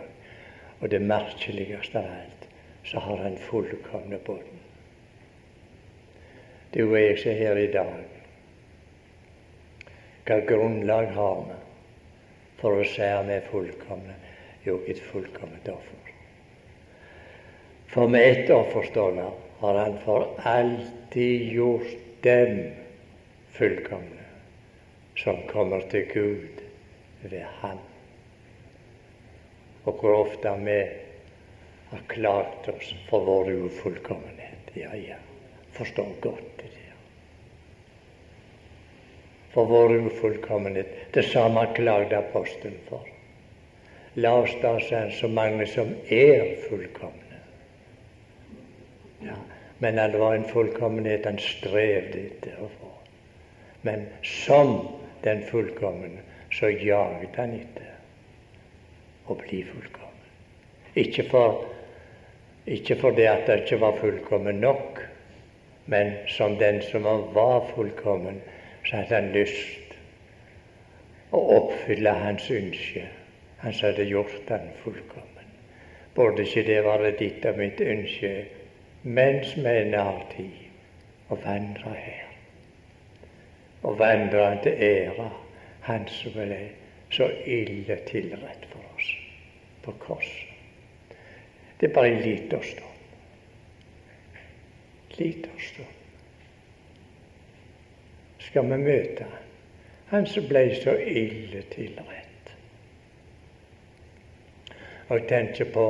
[0.80, 2.48] Og det merkeligste av alt
[2.88, 4.56] så har han fullkomne bånd.
[6.72, 7.96] Du og jeg som er her i dag,
[10.28, 11.64] hva grunnlag har vi
[12.62, 14.22] for å si vi er fullkomne?
[14.64, 16.17] Jo, et fullkomment offer.
[17.88, 22.72] For med ett offer, står det, har han for alltid gjort dem
[23.52, 24.26] fullkomne
[25.18, 26.62] som kommer til Gud
[27.22, 27.80] ved Han.
[29.84, 30.80] Og hvor ofte vi
[31.90, 34.74] har klagt oss for vår ufullkommenhet.
[34.74, 35.16] Ja, ja,
[35.72, 36.74] forstår godt det.
[39.54, 41.14] For vår ufullkommenhet.
[41.14, 43.08] Det samme klagde apostelen for.
[44.14, 44.76] La oss da,
[45.12, 47.27] så mange som er fullkomne.
[49.80, 52.92] Men det var en fullkommenhet han strevde etter å få.
[53.86, 54.74] Men som
[55.24, 57.94] den fullkomne, så jaget han etter
[59.28, 60.30] å bli fullkommen.
[60.98, 61.66] Ikke for
[62.68, 65.00] ikke fordi at det ikke var fullkommen nok,
[65.88, 68.42] men som den som var fullkommen,
[68.84, 69.96] så hadde han lyst
[71.32, 73.06] å oppfylle hans ønske.
[73.64, 75.54] Han som hadde gjort han fullkommen.
[76.16, 78.34] Burde ikke det være ditt og mitt ønske
[79.04, 80.64] mens vi ennå har tid,
[81.30, 82.24] å vandre her?
[83.84, 85.30] Å vandre til ære
[85.88, 86.58] Han som ble
[87.16, 89.12] så ille tilrett for oss
[89.86, 90.50] på korset.
[91.80, 92.98] Det er bare en liten stund.
[95.18, 95.94] Liten stund.
[98.50, 99.48] Skal vi møte han,
[100.12, 102.52] han som ble så ille tilrett.
[105.08, 105.88] Og jeg tenker på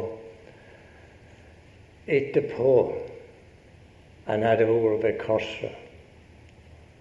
[2.07, 2.73] etterpå
[4.27, 5.83] han hadde vært ved korset,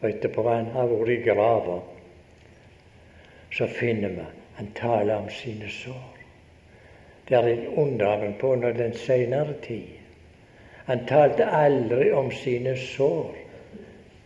[0.00, 1.78] og etterpå han har vært i grava,
[3.54, 6.12] så finner vi han taler om sine sår.
[7.28, 9.96] Det er en undring på når den senere tid.
[10.86, 13.34] Han talte aldri om sine sår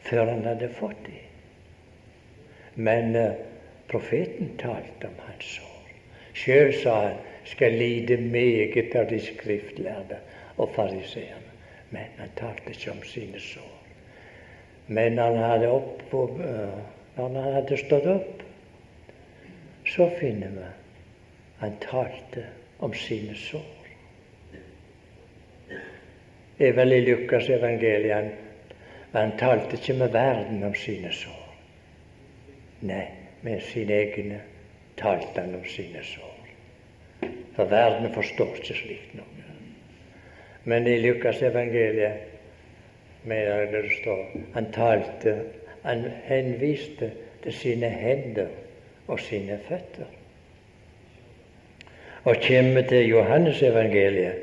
[0.04, 1.16] før han hadde fått dem.
[2.74, 3.32] Men uh,
[3.88, 5.94] profeten talte om hans sår.
[6.36, 10.20] Sjøl sa han skal lide meget av de skriftlærde
[10.60, 11.56] og fariseerne.
[11.90, 13.76] Men han talte ikke om sine sår.
[14.86, 16.78] Men når han hadde, opp, uh,
[17.16, 18.44] når han hadde stått opp,
[19.86, 20.68] så finner vi
[21.60, 22.44] han talte
[22.78, 23.76] om sine sår.
[26.58, 28.30] Det er vel i Lukas evangeliet
[29.12, 31.46] men han talte ikke med verden om sine sår.
[32.86, 33.06] Nei,
[33.42, 34.38] med sine egne
[35.00, 36.36] talte han om sine sår.
[37.56, 39.39] For verden forstår ikke slikt noe.
[40.64, 42.12] Men i Lukas evangeliet
[43.24, 45.38] mener jeg det står han talte
[45.82, 47.10] Han henviste
[47.42, 48.46] til sine hender
[49.08, 50.10] og sine føtter.
[52.24, 54.34] Og kommer til Johannes evangeliet,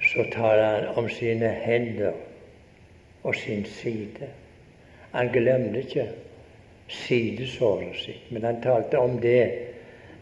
[0.00, 2.12] så taler han om sine hender
[3.22, 4.28] og sin side.
[5.12, 6.08] Han glemte ikke
[6.88, 9.52] sidesåret sitt, men han talte om det.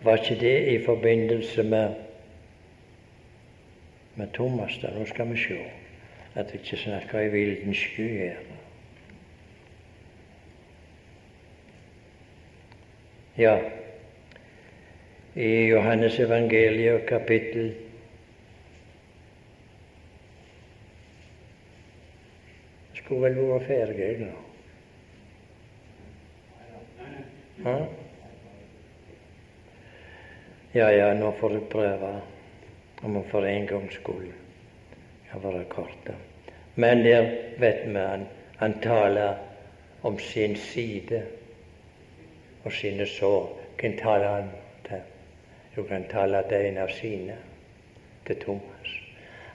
[0.02, 1.94] Var ikke det i forbindelse med,
[4.14, 4.78] med Thomas?
[4.82, 4.90] da?
[4.90, 5.60] Nå skal vi se
[6.34, 8.36] at vi ikke snakker i vilden sky her.
[13.36, 13.56] Ja,
[15.34, 17.72] i Johannes evangeliet kapittel
[22.94, 24.28] Skulle vel vært ferdig nå.
[27.64, 27.74] Ja?
[30.74, 32.12] ja, ja, nå får du prøve.
[33.03, 34.32] Om han for en gangs skyld
[35.30, 36.14] kan være korte.
[36.74, 38.26] Men der vet vi han,
[38.57, 39.34] han taler
[40.03, 41.22] om sin side
[42.64, 43.59] og sine sår.
[43.80, 44.50] Hvem taler han
[44.86, 45.03] til?
[45.76, 47.36] Jo, han taler til en av sine,
[48.26, 48.94] til Thomas.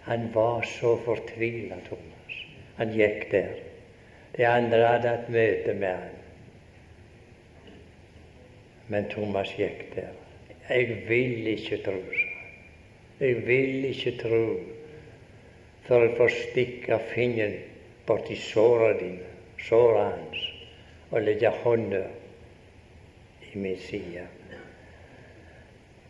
[0.04, 2.38] Han var så fortvila, Thomas.
[2.78, 3.54] Han gikk der.
[4.38, 6.16] De andre hadde hatt møte med han.
[8.88, 10.12] Men Thomas gikk der.
[10.70, 12.27] Jeg vil ikke tro.
[13.20, 14.44] Jeg vil ikke tro
[15.88, 17.56] før jeg får stikke fingeren
[18.08, 19.30] borti såra dine,
[19.64, 20.42] såra hans,
[21.12, 22.04] og legge hånda
[23.48, 24.28] i min side.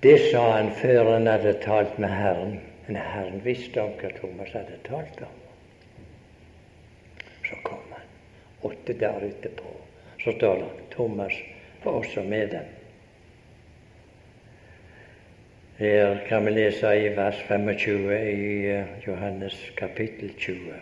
[0.03, 2.60] Det sa han før han hadde talt med Herren.
[2.88, 5.39] Men Herren visste om hva Thomas hadde talt om.
[7.43, 8.05] Så kom han.
[8.62, 9.74] Åtte dager etterpå
[10.24, 11.34] så står det Thomas
[11.84, 12.66] var også med dem.
[15.78, 20.74] Her kan vi lese i vers 25 i eh, Johannes kapittel 20.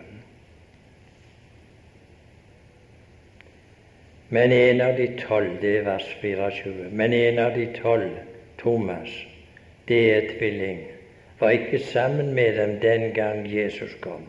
[4.29, 8.13] Men en av de tolv, det er vers 24, men en av de tolv,
[8.57, 9.11] Thomas,
[9.87, 10.79] det er tvilling,
[11.39, 14.23] var ikke sammen med dem den gang Jesus kom.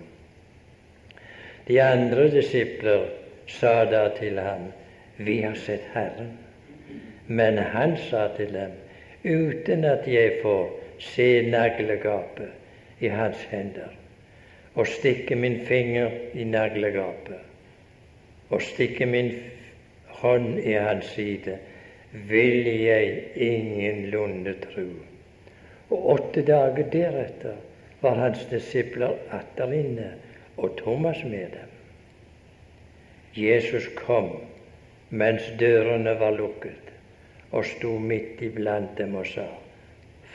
[1.68, 3.06] De andre disipler
[3.46, 4.72] sa da til ham,
[5.16, 6.34] Vi har sett Herren.
[7.26, 8.74] Men han sa til dem,
[9.26, 10.70] uten at jeg får
[11.02, 13.90] se naglegapet i hans hender,
[14.74, 17.40] og stikke min finger i naglegapet,
[18.48, 19.32] og stikke min
[20.22, 21.58] hånd i hans side,
[22.12, 24.88] vil jeg ingenlunde tro.
[25.90, 27.56] Og åtte dager deretter
[28.00, 30.12] var hans disipler atter inne,
[30.56, 31.72] og Thomas med dem.
[33.36, 34.30] Jesus kom
[35.10, 36.95] mens dørene var lukket,
[37.50, 39.46] og sto midt iblant dem og sa:"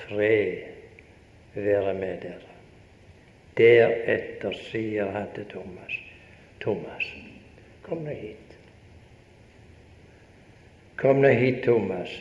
[0.01, 0.71] Fred
[1.55, 2.51] være med dere.
[3.57, 5.97] Deretter sier han til Thomas,
[6.61, 7.07] Thomas,
[7.83, 8.57] kom nå hit.
[10.95, 12.13] Kom nå hit, Thomas,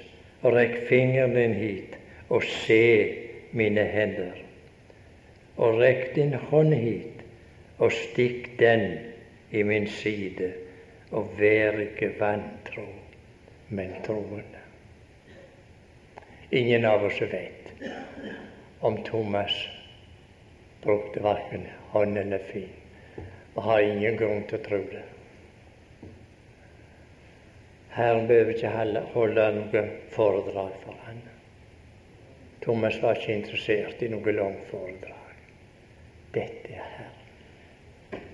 [0.43, 1.97] og rekk fingeren din hit
[2.29, 2.83] og se
[3.53, 4.39] mine hender.
[5.57, 7.23] Og rekk din hånd hit
[7.79, 8.87] og stikk den
[9.51, 10.53] i min side,
[11.11, 12.87] og vær ikke vantro,
[13.69, 14.60] men troende.
[16.53, 17.69] Ingen av oss vet
[18.81, 19.69] om Thomas
[20.83, 22.69] brukte verken hånd eller fin,
[23.55, 25.05] og har ingen grunn til å tro det.
[27.95, 29.85] Herren behøver ikke holde noe
[30.17, 31.23] foredrag for han.
[32.67, 35.35] Thomas var ikke interessert i noe langt foredrag.
[36.35, 38.27] Dette er Herren.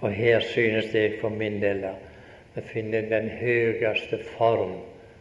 [0.00, 1.86] Og her synes jeg for min del
[2.56, 4.80] vi finner den høyeste form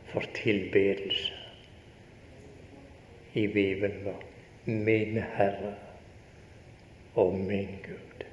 [0.09, 1.38] for tilbedelse
[3.33, 4.23] i Bibelen vår.
[4.63, 5.73] Min Herre
[7.13, 8.25] og min Gud.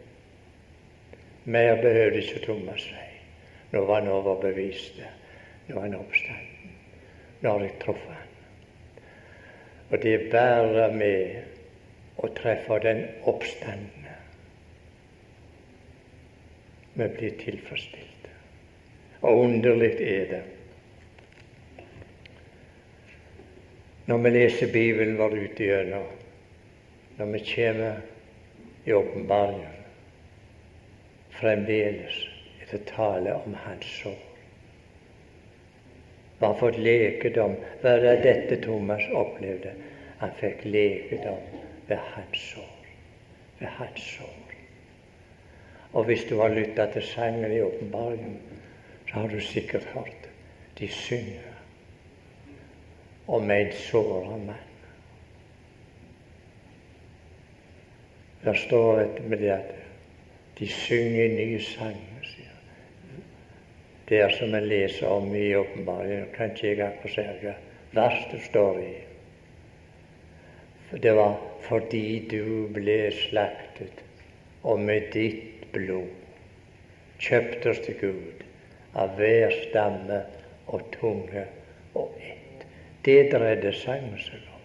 [1.45, 3.05] Mer behøvde ikke Thomas si.
[3.73, 5.01] Nå var han overbevist.
[5.69, 6.73] Nå var han oppstanden.
[7.41, 9.03] Nå har jeg truffet han.
[9.91, 14.17] Og det bærer med å treffe den oppstandende
[16.97, 18.29] vi blir tilfredsstilt.
[19.21, 20.43] Og underlig er det
[24.07, 26.07] når vi leser Bibelen vår ute gjennom,
[27.19, 27.97] når vi kommer
[28.87, 29.83] i åpenbaringen,
[31.41, 32.21] fremdeles
[32.61, 34.23] er det tale om hans sår.
[36.39, 37.57] Hva har fått lekedom?
[37.83, 39.73] er det dette Thomas opplevde?
[40.21, 41.43] Han fikk lekedom
[41.89, 42.73] ved hans sår.
[43.59, 44.55] Ved hans sår.
[45.97, 48.39] Og hvis du har lytta til sangen i åpenbaringen,
[49.09, 50.31] så har du sikkert hørt
[50.79, 51.56] de synger
[53.27, 54.65] om en såra mann.
[58.45, 59.73] Der står dette med det at
[60.59, 63.25] de synger nye sanger, sier han.
[64.09, 67.57] Det som en leser om i åpenbaringen, kan ikke jeg akkurat hva
[67.97, 68.95] vers det står i.
[71.03, 71.35] Det var
[71.67, 74.05] fordi du ble slaktet,
[74.63, 76.15] og med ditt blod
[77.19, 78.47] kjøpte oss til Gud
[78.95, 80.23] av hver stamme
[80.71, 81.47] og tunge
[81.95, 82.36] og ett.
[83.07, 84.63] Det dreide sangen seg om.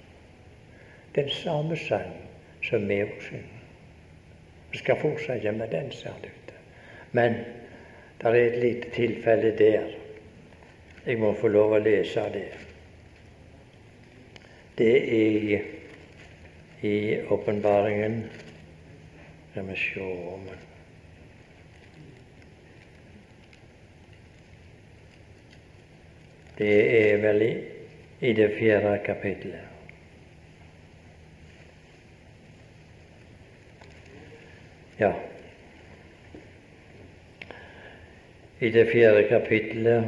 [1.15, 2.13] Den samme sang
[2.65, 3.57] som vi også synger.
[4.71, 6.53] Vi skal fortsette med den, ser det ut
[7.11, 7.33] Men
[8.21, 9.87] det er et lite tilfelle der.
[11.05, 12.47] Jeg må få lov å lese det.
[14.77, 15.65] Det er
[16.81, 16.95] i
[17.29, 18.23] åpenbaringen
[19.51, 20.47] Skal vi se om
[26.57, 26.77] Det
[27.11, 27.53] er vel i,
[28.21, 29.59] i det fjerde kapitlet.
[34.99, 35.13] Ja.
[38.59, 40.05] I det fjerde kapitlet.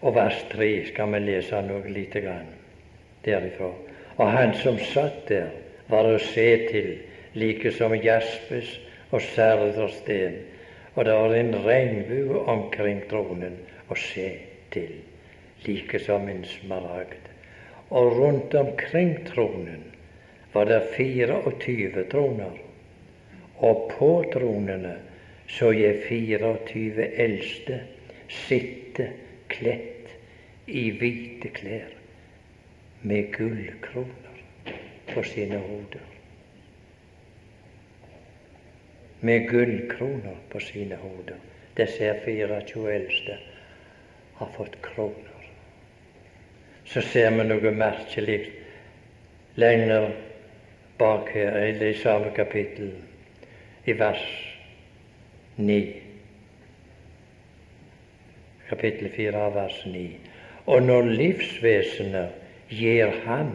[0.00, 2.46] og vers tre skal vi lese noe lite grann
[3.24, 3.68] derifra.
[4.16, 5.50] Og han som satt der,
[5.88, 6.94] var å se til,
[7.34, 8.78] like som jaspis
[9.10, 10.38] og Særet og Sten.
[10.94, 13.56] og det var en regnbue omkring tronen
[13.88, 14.32] å se
[14.70, 15.09] til
[15.66, 17.28] like som en smaragd.
[17.88, 19.84] Og rundt omkring tronen
[20.52, 22.58] var det 24 troner,
[23.56, 24.96] og på tronene
[25.50, 27.80] så jeg 24 eldste
[28.30, 29.08] sitte
[29.50, 30.12] kledt
[30.70, 31.96] i hvite klær
[33.02, 34.74] med gullkroner
[35.10, 36.06] på sine hoder.
[39.20, 41.40] Med gullkroner på sine hoder.
[41.76, 43.36] Disse 24 eldste
[44.38, 45.29] har fått kroner.
[46.90, 48.40] Så ser vi noe merkelig
[49.62, 50.08] lenger
[50.98, 52.88] bak her, i samme kapittel,
[53.86, 54.24] i vers
[55.56, 55.76] 9.
[58.68, 60.02] Kapittel 4, vers 9.
[60.66, 62.34] Og når livsvesenet
[62.74, 63.54] gir Ham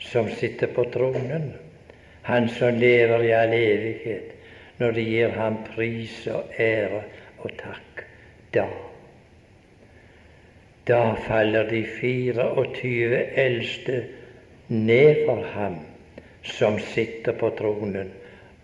[0.00, 1.52] som sitter på tronen,
[2.22, 4.32] Han som lever i all evighet,
[4.78, 7.02] når de gir Ham pris og ære
[7.38, 8.06] og takk,
[8.54, 8.64] da
[10.86, 14.04] da faller de 24 eldste
[14.68, 15.78] ned for ham
[16.42, 18.12] som sitter på tronen,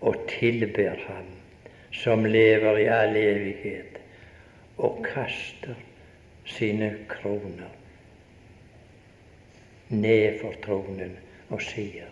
[0.01, 1.29] og tilber ham
[1.93, 3.99] som lever i all evighet,
[4.79, 5.77] og kaster
[6.49, 7.69] sine kroner
[9.91, 11.17] ned for tronen
[11.51, 12.09] og sier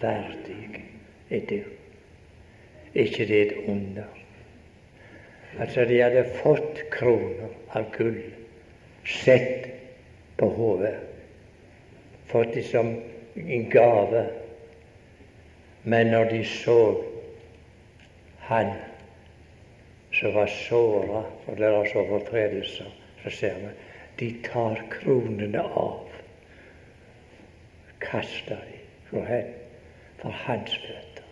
[0.00, 0.84] verdig
[1.30, 1.62] er du.
[2.94, 4.06] ikke det et under?
[5.58, 8.20] Altså, de hadde fått kroner av gull,
[9.06, 9.66] sett
[10.36, 10.94] på hodet,
[12.26, 12.94] fått det som
[13.34, 14.26] en gave.
[15.82, 17.04] Men når de så
[18.38, 18.72] han
[20.12, 22.90] som var såra for deres overtredelser,
[23.22, 23.72] så ser vi
[24.18, 26.00] de tar kronene av
[27.98, 28.78] Kaster de
[29.08, 29.48] for, hen,
[30.20, 31.24] for hans føtter.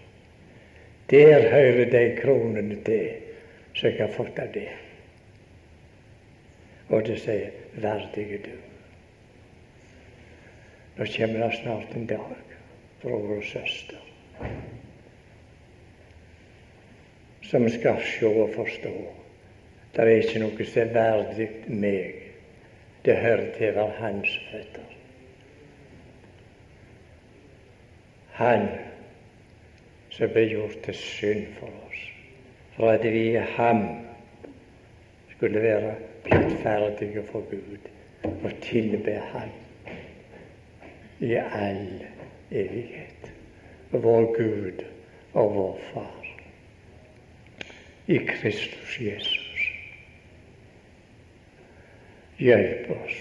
[1.11, 3.11] Der hører de kronene til
[3.75, 4.71] som jeg har fått av det.
[6.93, 8.61] Og det sier 'verdige du'.
[10.97, 12.37] Nå kommer det snart en dag,
[13.03, 13.97] bror og søster,
[17.43, 18.93] som skal se og forstå.
[19.97, 22.15] Det er ikke noe som er verdig meg.
[23.05, 24.95] Det hører til være hans føtter.
[28.37, 28.69] Han
[30.11, 32.07] som ble gjort til synd for oss,
[32.77, 33.85] for at vi i ham
[35.35, 37.91] skulle være blitt ferdige for Gud
[38.45, 39.51] og tilbe Ham
[41.21, 42.05] i all
[42.51, 43.33] evighet.
[43.93, 44.85] Vår Gud
[45.33, 46.19] og vår Far
[48.07, 49.61] i Kristus Jesus.
[52.39, 53.19] Hjelp oss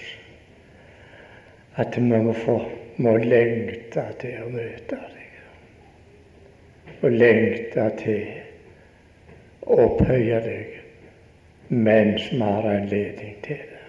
[1.82, 2.58] at vi må få
[3.02, 5.28] må lengte til å møte deg.
[7.02, 8.26] Og lengte til
[9.66, 10.76] å opphøye deg
[11.72, 13.80] mens vi har anledning til det.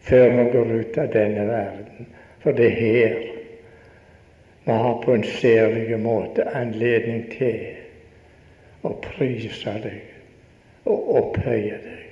[0.00, 2.06] Før vi går ut av denne verden.
[2.40, 3.18] For det er her
[4.64, 7.60] vi har på en særlig måte anledning til
[8.84, 12.04] å prise deg og opphøye deg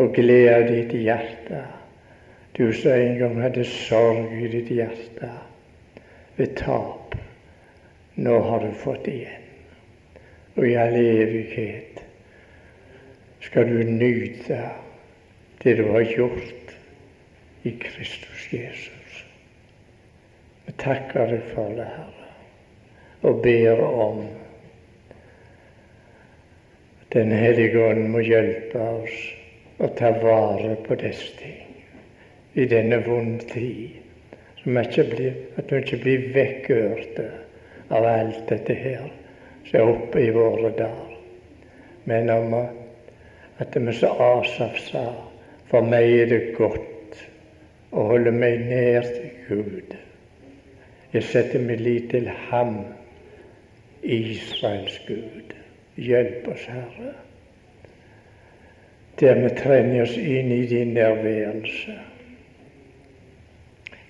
[0.00, 1.62] og glede ditt hjerte
[2.56, 5.28] du som en gang hadde sorg i ditt hjerte
[6.36, 7.14] ved tap.
[8.20, 9.44] Nå har du fått igjen.
[10.56, 12.00] Og i all evighet
[13.50, 14.70] skal du nyte
[15.62, 16.74] det du har gjort
[17.62, 19.24] i Kristus Jesus.
[20.66, 22.28] Vi takker deg for det, Herre,
[23.26, 24.22] og ber om
[27.10, 29.14] Den hellige ånd må hjelpe oss
[29.82, 31.80] å ta vare på disse ting
[32.54, 33.96] i denne vonde tid.
[34.60, 37.26] Så vi blir, at vi ikke blir vekkørte
[37.90, 39.10] av alt dette her
[39.66, 41.18] som er oppe i våre dager.
[42.06, 42.54] Men om
[43.60, 45.04] at vi som Asaf sa,
[45.70, 47.18] for meg er det godt
[47.92, 49.96] å holde meg nær til Gud.
[51.12, 52.78] Jeg setter min lit til Ham,
[54.02, 55.52] Israels Gud.
[56.00, 57.12] Hjelp oss, Herre,
[59.20, 61.98] der vi trenger oss inn i din nærværelse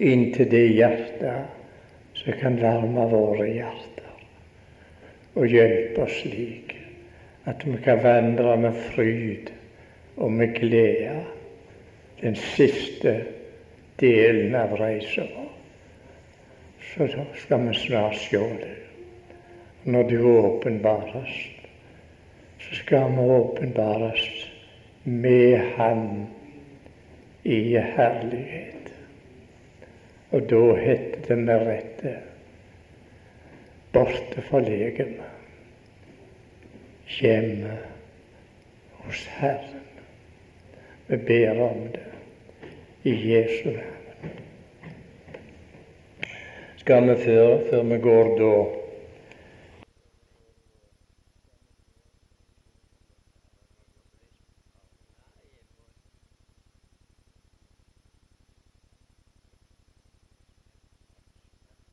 [0.01, 4.13] inntil det hjertet som kan varme våre hjerter,
[5.35, 6.70] og hjelpe oss slik
[7.51, 9.51] at vi kan vandre med fryd
[10.17, 11.25] og med glede
[12.21, 13.15] den siste
[14.01, 15.49] delen av reisa vår.
[16.91, 17.09] Så
[17.43, 18.77] skal vi snart sjå det.
[19.85, 21.37] Når du åpenbares,
[22.61, 24.27] så skal vi åpenbares
[25.05, 26.27] med Han
[27.43, 28.93] i herlighet.
[30.31, 32.17] Og da heter det med rette
[33.93, 35.40] borte fra legemet,
[37.19, 37.79] hjemme
[39.03, 39.81] hos Herren.
[41.07, 42.07] Vi ber om det
[43.03, 43.97] i Jesu navn.
[46.77, 48.80] Skal vi før, før vi går da